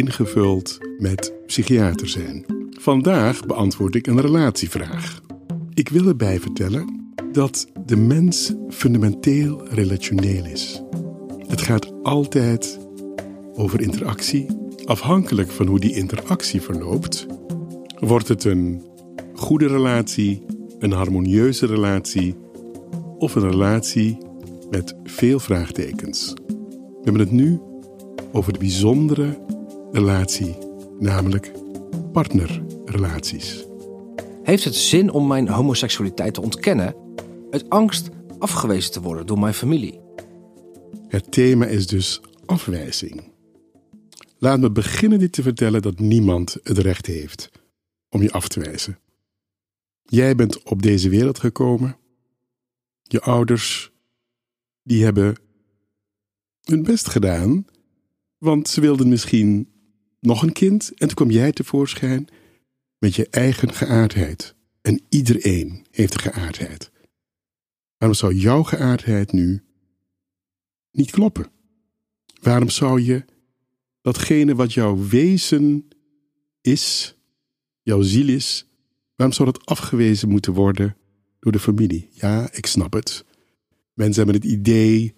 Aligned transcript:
ingevuld 0.00 0.78
met 0.98 1.32
psychiater 1.46 2.08
zijn. 2.08 2.44
Vandaag 2.70 3.46
beantwoord 3.46 3.94
ik 3.94 4.06
een 4.06 4.20
relatievraag. 4.20 5.20
Ik 5.74 5.88
wil 5.88 6.06
erbij 6.06 6.40
vertellen 6.40 7.12
dat 7.32 7.66
de 7.86 7.96
mens 7.96 8.52
fundamenteel 8.68 9.68
relationeel 9.68 10.44
is. 10.44 10.82
Het 11.46 11.60
gaat 11.60 11.92
altijd 12.02 12.78
over 13.54 13.80
interactie. 13.80 14.46
Afhankelijk 14.84 15.50
van 15.50 15.66
hoe 15.66 15.80
die 15.80 15.94
interactie 15.94 16.60
verloopt, 16.60 17.26
wordt 17.98 18.28
het 18.28 18.44
een 18.44 18.82
goede 19.34 19.66
relatie, 19.66 20.42
een 20.78 20.92
harmonieuze 20.92 21.66
relatie 21.66 22.36
of 23.18 23.34
een 23.34 23.50
relatie 23.50 24.18
met 24.70 24.94
veel 25.04 25.38
vraagtekens. 25.38 26.34
We 26.46 27.00
hebben 27.02 27.22
het 27.22 27.32
nu 27.32 27.60
over 28.32 28.52
de 28.52 28.58
bijzondere 28.58 29.49
relatie, 29.92 30.56
namelijk 30.98 31.52
partnerrelaties. 32.12 33.64
Heeft 34.42 34.64
het 34.64 34.74
zin 34.74 35.10
om 35.10 35.26
mijn 35.26 35.48
homoseksualiteit 35.48 36.34
te 36.34 36.42
ontkennen 36.42 36.94
uit 37.50 37.70
angst 37.70 38.08
afgewezen 38.38 38.92
te 38.92 39.00
worden 39.00 39.26
door 39.26 39.38
mijn 39.38 39.54
familie? 39.54 40.00
Het 41.08 41.32
thema 41.32 41.66
is 41.66 41.86
dus 41.86 42.20
afwijzing. 42.46 43.32
Laat 44.38 44.60
me 44.60 44.70
beginnen 44.70 45.18
dit 45.18 45.32
te 45.32 45.42
vertellen 45.42 45.82
dat 45.82 45.98
niemand 45.98 46.56
het 46.62 46.78
recht 46.78 47.06
heeft 47.06 47.50
om 48.08 48.22
je 48.22 48.32
af 48.32 48.48
te 48.48 48.60
wijzen. 48.60 48.98
Jij 50.02 50.34
bent 50.34 50.62
op 50.62 50.82
deze 50.82 51.08
wereld 51.08 51.38
gekomen. 51.38 51.96
Je 53.02 53.20
ouders, 53.20 53.90
die 54.82 55.04
hebben 55.04 55.36
hun 56.60 56.82
best 56.82 57.08
gedaan, 57.08 57.66
want 58.38 58.68
ze 58.68 58.80
wilden 58.80 59.08
misschien 59.08 59.68
nog 60.20 60.42
een 60.42 60.52
kind 60.52 60.88
en 60.90 61.06
toen 61.06 61.14
kwam 61.14 61.30
jij 61.30 61.52
tevoorschijn 61.52 62.28
met 62.98 63.14
je 63.14 63.28
eigen 63.30 63.72
geaardheid. 63.72 64.54
En 64.82 65.00
iedereen 65.08 65.86
heeft 65.90 66.14
een 66.14 66.32
geaardheid. 66.32 66.90
Waarom 67.96 68.18
zou 68.18 68.34
jouw 68.34 68.62
geaardheid 68.62 69.32
nu 69.32 69.62
niet 70.92 71.10
kloppen? 71.10 71.46
Waarom 72.40 72.68
zou 72.68 73.00
je 73.02 73.24
datgene 74.00 74.54
wat 74.54 74.72
jouw 74.72 75.06
wezen 75.08 75.88
is, 76.60 77.16
jouw 77.82 78.02
ziel 78.02 78.28
is, 78.28 78.66
waarom 79.16 79.36
zou 79.36 79.52
dat 79.52 79.66
afgewezen 79.66 80.28
moeten 80.28 80.52
worden 80.52 80.96
door 81.40 81.52
de 81.52 81.58
familie? 81.58 82.08
Ja, 82.12 82.52
ik 82.52 82.66
snap 82.66 82.92
het. 82.92 83.24
Mensen 83.94 84.24
hebben 84.24 84.42
het 84.42 84.52
idee 84.52 85.14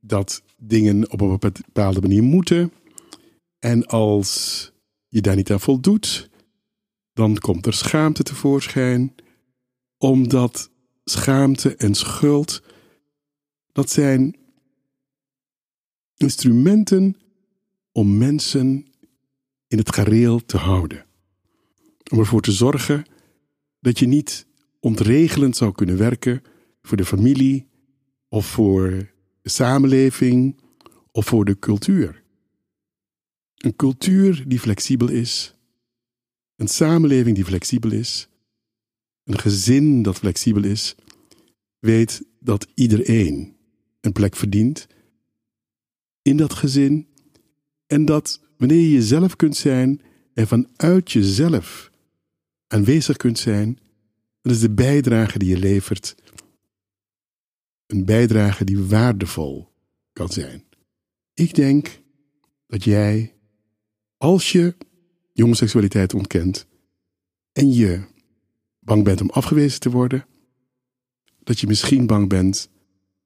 dat 0.00 0.42
dingen 0.56 1.10
op 1.10 1.20
een 1.20 1.38
bepaalde 1.38 2.00
manier 2.00 2.22
moeten. 2.22 2.72
En 3.60 3.86
als 3.86 4.72
je 5.08 5.20
daar 5.20 5.36
niet 5.36 5.50
aan 5.50 5.60
voldoet, 5.60 6.30
dan 7.12 7.38
komt 7.38 7.66
er 7.66 7.72
schaamte 7.72 8.22
tevoorschijn, 8.22 9.14
omdat 9.98 10.70
schaamte 11.04 11.76
en 11.76 11.94
schuld, 11.94 12.62
dat 13.72 13.90
zijn 13.90 14.36
instrumenten 16.16 17.16
om 17.92 18.18
mensen 18.18 18.86
in 19.66 19.78
het 19.78 19.94
gareel 19.94 20.44
te 20.44 20.56
houden. 20.56 21.06
Om 22.10 22.18
ervoor 22.18 22.40
te 22.40 22.52
zorgen 22.52 23.04
dat 23.80 23.98
je 23.98 24.06
niet 24.06 24.46
ontregelend 24.80 25.56
zou 25.56 25.72
kunnen 25.72 25.96
werken 25.96 26.42
voor 26.82 26.96
de 26.96 27.04
familie 27.04 27.68
of 28.28 28.46
voor 28.46 29.10
de 29.42 29.48
samenleving 29.48 30.60
of 31.12 31.26
voor 31.26 31.44
de 31.44 31.58
cultuur. 31.58 32.19
Een 33.60 33.76
cultuur 33.76 34.48
die 34.48 34.58
flexibel 34.58 35.08
is, 35.08 35.54
een 36.56 36.68
samenleving 36.68 37.36
die 37.36 37.44
flexibel 37.44 37.92
is, 37.92 38.28
een 39.24 39.38
gezin 39.38 40.02
dat 40.02 40.16
flexibel 40.16 40.64
is, 40.64 40.94
weet 41.78 42.22
dat 42.38 42.66
iedereen 42.74 43.56
een 44.00 44.12
plek 44.12 44.36
verdient 44.36 44.86
in 46.22 46.36
dat 46.36 46.52
gezin. 46.52 47.08
En 47.86 48.04
dat 48.04 48.40
wanneer 48.56 48.80
je 48.80 48.92
jezelf 48.92 49.36
kunt 49.36 49.56
zijn 49.56 50.00
en 50.34 50.46
vanuit 50.46 51.12
jezelf 51.12 51.90
aanwezig 52.66 53.16
kunt 53.16 53.38
zijn, 53.38 53.78
dat 54.42 54.52
is 54.52 54.60
de 54.60 54.70
bijdrage 54.70 55.38
die 55.38 55.48
je 55.48 55.58
levert. 55.58 56.14
Een 57.86 58.04
bijdrage 58.04 58.64
die 58.64 58.78
waardevol 58.78 59.72
kan 60.12 60.28
zijn. 60.28 60.64
Ik 61.34 61.54
denk 61.54 62.00
dat 62.66 62.84
jij, 62.84 63.34
als 64.20 64.52
je 64.52 64.76
je 65.32 65.42
homoseksualiteit 65.42 66.14
ontkent 66.14 66.66
en 67.52 67.72
je 67.72 68.04
bang 68.80 69.04
bent 69.04 69.20
om 69.20 69.30
afgewezen 69.30 69.80
te 69.80 69.90
worden, 69.90 70.26
dat 71.38 71.60
je 71.60 71.66
misschien 71.66 72.06
bang 72.06 72.28
bent 72.28 72.68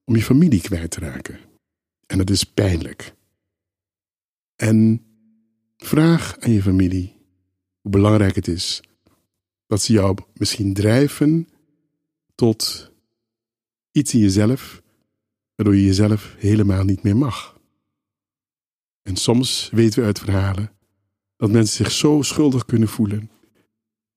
om 0.04 0.16
je 0.16 0.22
familie 0.22 0.60
kwijt 0.60 0.90
te 0.90 1.00
raken. 1.00 1.38
En 2.06 2.18
dat 2.18 2.30
is 2.30 2.44
pijnlijk. 2.44 3.14
En 4.56 5.04
vraag 5.76 6.38
aan 6.38 6.52
je 6.52 6.62
familie 6.62 7.16
hoe 7.80 7.90
belangrijk 7.90 8.34
het 8.34 8.48
is 8.48 8.82
dat 9.66 9.82
ze 9.82 9.92
jou 9.92 10.18
misschien 10.34 10.74
drijven 10.74 11.48
tot 12.34 12.90
iets 13.90 14.14
in 14.14 14.20
jezelf, 14.20 14.82
waardoor 15.54 15.76
je 15.76 15.84
jezelf 15.84 16.34
helemaal 16.38 16.84
niet 16.84 17.02
meer 17.02 17.16
mag. 17.16 17.60
En 19.02 19.16
soms 19.16 19.70
weten 19.72 20.00
we 20.00 20.06
uit 20.06 20.18
verhalen 20.18 20.74
dat 21.36 21.50
mensen 21.50 21.76
zich 21.76 21.92
zo 21.92 22.22
schuldig 22.22 22.64
kunnen 22.64 22.88
voelen 22.88 23.30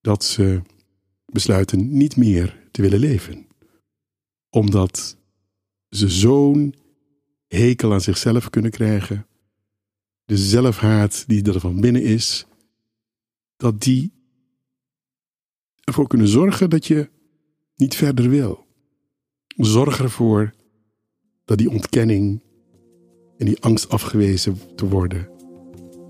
dat 0.01 0.23
ze 0.23 0.61
besluiten 1.25 1.97
niet 1.97 2.15
meer 2.15 2.67
te 2.71 2.81
willen 2.81 2.99
leven, 2.99 3.47
omdat 4.49 5.17
ze 5.89 6.09
zo'n 6.09 6.75
hekel 7.47 7.93
aan 7.93 8.01
zichzelf 8.01 8.49
kunnen 8.49 8.71
krijgen 8.71 9.27
de 10.25 10.37
zelfhaat 10.37 11.23
die 11.27 11.43
er 11.43 11.59
van 11.59 11.81
binnen 11.81 12.03
is, 12.03 12.45
dat 13.57 13.81
die 13.81 14.11
ervoor 15.83 16.07
kunnen 16.07 16.27
zorgen 16.27 16.69
dat 16.69 16.85
je 16.85 17.09
niet 17.75 17.95
verder 17.95 18.29
wil. 18.29 18.65
Zorg 19.47 19.99
ervoor 19.99 20.53
dat 21.45 21.57
die 21.57 21.69
ontkenning 21.69 22.41
en 23.37 23.45
die 23.45 23.61
angst 23.61 23.89
afgewezen 23.89 24.75
te 24.75 24.87
worden 24.87 25.36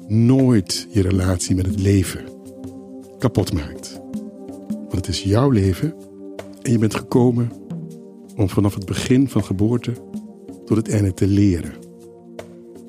nooit 0.07 0.87
je 0.91 1.01
relatie 1.01 1.55
met 1.55 1.65
het 1.65 1.79
leven 1.79 2.25
kapot 3.19 3.53
maakt. 3.53 4.01
Want 4.69 4.95
het 4.95 5.07
is 5.07 5.23
jouw 5.23 5.49
leven 5.49 5.95
en 6.61 6.71
je 6.71 6.77
bent 6.77 6.95
gekomen 6.95 7.51
om 8.35 8.49
vanaf 8.49 8.73
het 8.73 8.85
begin 8.85 9.29
van 9.29 9.43
geboorte 9.43 9.91
tot 10.65 10.77
het 10.77 10.89
einde 10.89 11.13
te 11.13 11.27
leren. 11.27 11.73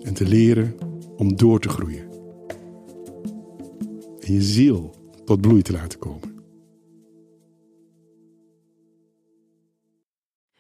En 0.02 0.14
te 0.14 0.26
leren 0.26 0.74
om 1.16 1.36
door 1.36 1.60
te 1.60 1.68
groeien. 1.68 2.08
En 4.20 4.32
je 4.32 4.42
ziel 4.42 4.94
tot 5.24 5.40
bloei 5.40 5.62
te 5.62 5.72
laten 5.72 5.98
komen. 5.98 6.36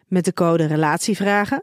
Met 0.06 0.24
de 0.24 0.32
code 0.32 0.64
Relatievragen 0.64 1.62